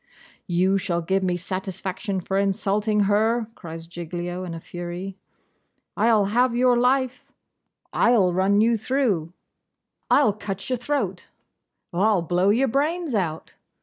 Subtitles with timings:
[0.47, 5.15] 'You shall give me satisfaction for insulting her!' cries Giglio in a fury.
[5.95, 7.31] 'I'll have your life.'
[7.93, 9.31] 'I'll run you through.'
[10.09, 11.27] 'I'll cut your throat.'
[11.93, 13.53] 'I'll blow your brains out.